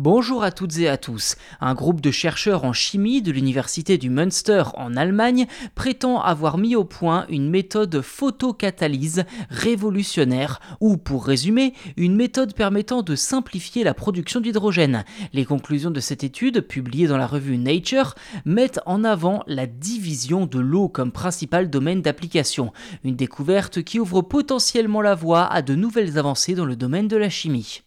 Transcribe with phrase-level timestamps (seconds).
[0.00, 1.34] Bonjour à toutes et à tous.
[1.60, 6.76] Un groupe de chercheurs en chimie de l'université du Münster en Allemagne prétend avoir mis
[6.76, 13.92] au point une méthode photocatalyse révolutionnaire ou pour résumer, une méthode permettant de simplifier la
[13.92, 15.04] production d'hydrogène.
[15.32, 20.46] Les conclusions de cette étude, publiée dans la revue Nature, mettent en avant la division
[20.46, 22.72] de l'eau comme principal domaine d'application,
[23.02, 27.16] une découverte qui ouvre potentiellement la voie à de nouvelles avancées dans le domaine de
[27.16, 27.82] la chimie.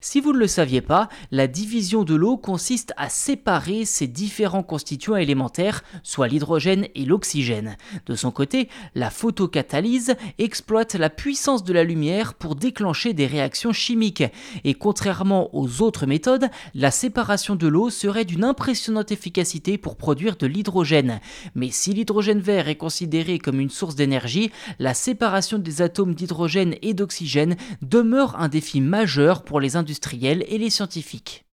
[0.00, 4.62] Si vous ne le saviez pas, la division de l'eau consiste à séparer ses différents
[4.62, 7.76] constituants élémentaires, soit l'hydrogène et l'oxygène.
[8.06, 13.72] De son côté, la photocatalyse exploite la puissance de la lumière pour déclencher des réactions
[13.72, 14.22] chimiques.
[14.62, 20.36] Et contrairement aux autres méthodes, la séparation de l'eau serait d'une impressionnante efficacité pour produire
[20.36, 21.18] de l'hydrogène.
[21.56, 26.76] Mais si l'hydrogène vert est considéré comme une source d'énergie, la séparation des atomes d'hydrogène
[26.82, 31.47] et d'oxygène demeure un défi majeur pour les industriels et les scientifiques.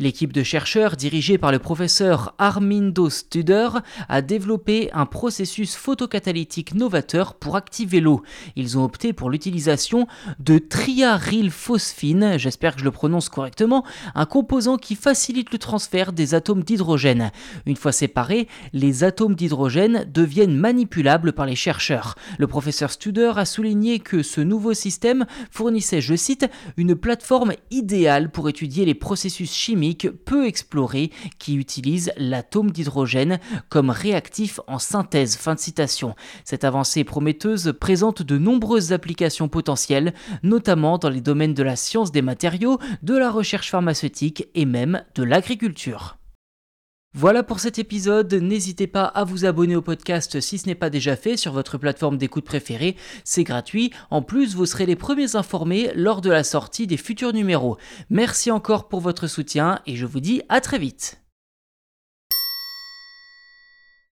[0.00, 3.68] L'équipe de chercheurs dirigée par le professeur Armindo Studer
[4.08, 8.22] a développé un processus photocatalytique novateur pour activer l'eau.
[8.56, 10.06] Ils ont opté pour l'utilisation
[10.38, 13.84] de triarylphosphine, j'espère que je le prononce correctement,
[14.14, 17.30] un composant qui facilite le transfert des atomes d'hydrogène.
[17.66, 22.14] Une fois séparés, les atomes d'hydrogène deviennent manipulables par les chercheurs.
[22.38, 26.46] Le professeur Studer a souligné que ce nouveau système fournissait, je cite,
[26.78, 33.90] une plateforme idéale pour étudier les processus chimiques peu exploré qui utilise l'atome d'hydrogène comme
[33.90, 35.36] réactif en synthèse.
[35.36, 36.14] Fin de citation.
[36.44, 42.12] Cette avancée prometteuse présente de nombreuses applications potentielles, notamment dans les domaines de la science
[42.12, 46.19] des matériaux, de la recherche pharmaceutique et même de l'agriculture.
[47.12, 50.90] Voilà pour cet épisode, n'hésitez pas à vous abonner au podcast si ce n'est pas
[50.90, 52.94] déjà fait sur votre plateforme d'écoute préférée,
[53.24, 57.32] c'est gratuit, en plus vous serez les premiers informés lors de la sortie des futurs
[57.32, 57.78] numéros.
[58.10, 61.20] Merci encore pour votre soutien et je vous dis à très vite.